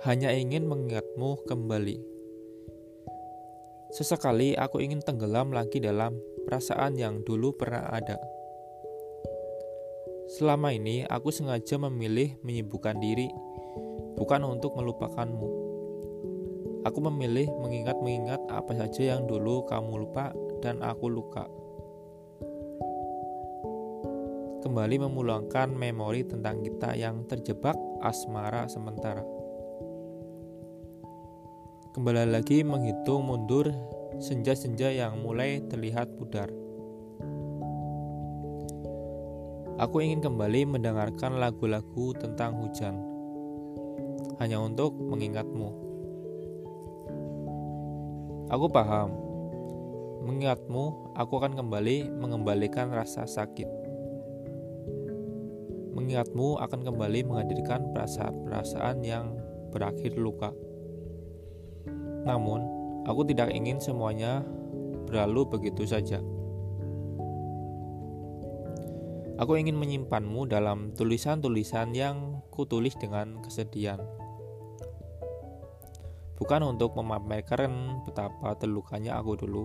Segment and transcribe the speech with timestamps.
[0.00, 2.00] hanya ingin mengingatmu kembali.
[3.92, 6.16] Sesekali aku ingin tenggelam lagi dalam
[6.48, 8.16] perasaan yang dulu pernah ada.
[10.32, 13.28] Selama ini aku sengaja memilih menyibukkan diri,
[14.16, 15.48] bukan untuk melupakanmu.
[16.88, 20.32] Aku memilih mengingat-mengingat apa saja yang dulu kamu lupa
[20.64, 21.44] dan aku luka.
[24.64, 29.39] Kembali memulangkan memori tentang kita yang terjebak asmara sementara.
[31.90, 33.66] Kembali lagi menghitung mundur
[34.22, 36.46] senja-senja yang mulai terlihat pudar.
[39.74, 42.94] Aku ingin kembali mendengarkan lagu-lagu tentang hujan,
[44.38, 45.68] hanya untuk mengingatmu.
[48.54, 49.10] Aku paham,
[50.30, 53.66] mengingatmu, aku akan kembali mengembalikan rasa sakit.
[55.98, 59.34] Mengingatmu akan kembali menghadirkan perasaan-perasaan yang
[59.74, 60.54] berakhir luka.
[62.24, 62.60] Namun,
[63.08, 64.44] aku tidak ingin semuanya
[65.08, 66.20] berlalu begitu saja.
[69.40, 73.96] Aku ingin menyimpanmu dalam tulisan-tulisan yang kutulis dengan kesedihan.
[76.36, 79.64] Bukan untuk memamerkan betapa terlukanya aku dulu.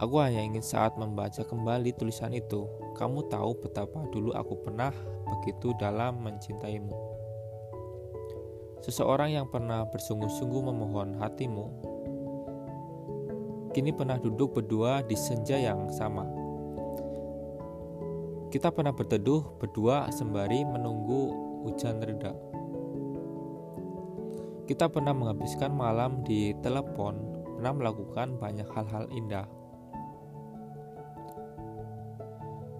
[0.00, 4.92] Aku hanya ingin saat membaca kembali tulisan itu, kamu tahu betapa dulu aku pernah
[5.24, 7.15] begitu dalam mencintaimu.
[8.84, 11.64] Seseorang yang pernah bersungguh-sungguh memohon hatimu,
[13.72, 16.28] kini pernah duduk berdua di senja yang sama.
[18.52, 21.32] Kita pernah berteduh berdua sembari menunggu
[21.64, 22.36] hujan reda.
[24.68, 27.16] Kita pernah menghabiskan malam di telepon,
[27.56, 29.48] pernah melakukan banyak hal-hal indah.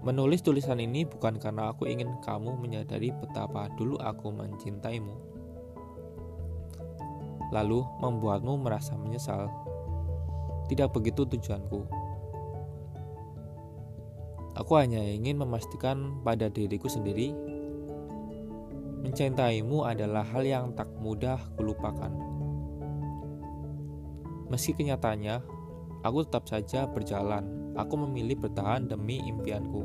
[0.05, 5.36] Menulis tulisan ini bukan karena aku ingin kamu menyadari betapa dulu aku mencintaimu
[7.55, 9.51] lalu membuatmu merasa menyesal.
[10.67, 11.87] Tidak begitu tujuanku.
[14.57, 17.37] Aku hanya ingin memastikan pada diriku sendiri,
[19.05, 22.11] mencintaimu adalah hal yang tak mudah kulupakan.
[24.49, 25.45] Meski kenyataannya,
[26.01, 27.75] aku tetap saja berjalan.
[27.77, 29.85] Aku memilih bertahan demi impianku.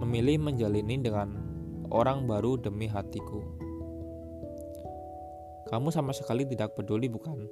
[0.00, 1.36] Memilih menjalani dengan
[1.92, 3.59] orang baru demi hatiku.
[5.70, 7.46] Kamu sama sekali tidak peduli, bukan?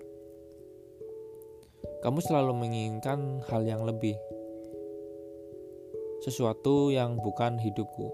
[2.02, 4.18] Kamu selalu menginginkan hal yang lebih,
[6.22, 8.10] sesuatu yang bukan hidupku.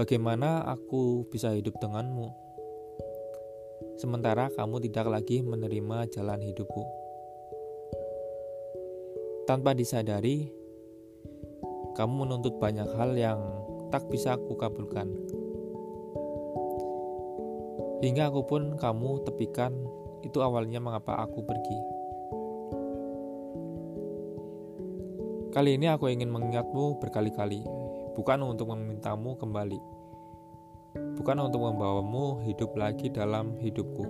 [0.00, 2.32] Bagaimana aku bisa hidup denganmu?
[4.00, 6.82] Sementara kamu tidak lagi menerima jalan hidupku.
[9.44, 10.48] Tanpa disadari,
[11.94, 13.38] kamu menuntut banyak hal yang
[13.92, 15.12] tak bisa aku kabulkan.
[18.02, 19.70] Hingga aku pun kamu tepikan
[20.24, 21.78] itu awalnya mengapa aku pergi.
[25.54, 27.62] Kali ini aku ingin mengingatmu berkali-kali,
[28.18, 29.78] bukan untuk memintamu kembali,
[31.14, 34.02] bukan untuk membawamu hidup lagi dalam hidupku.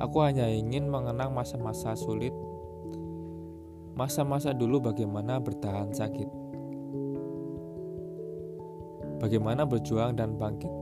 [0.00, 2.32] Aku hanya ingin mengenang masa-masa sulit,
[3.92, 6.30] masa-masa dulu bagaimana bertahan sakit,
[9.20, 10.79] bagaimana berjuang dan bangkit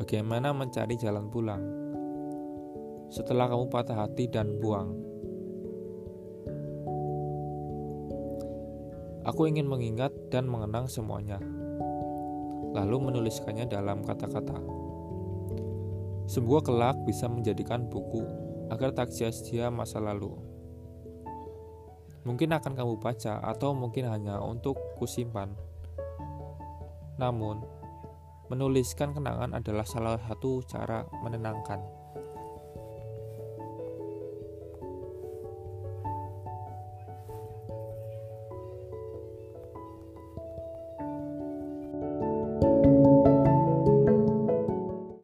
[0.00, 1.60] Bagaimana mencari jalan pulang
[3.12, 4.96] setelah kamu patah hati dan buang?
[9.28, 11.36] Aku ingin mengingat dan mengenang semuanya,
[12.72, 14.56] lalu menuliskannya dalam kata-kata.
[16.32, 18.24] Sebuah kelak bisa menjadikan buku
[18.72, 20.32] agar tak sia-sia masa lalu.
[22.24, 25.52] Mungkin akan kamu baca, atau mungkin hanya untuk kusimpan.
[27.20, 27.79] Namun,
[28.50, 31.99] Menuliskan kenangan adalah salah satu cara menenangkan.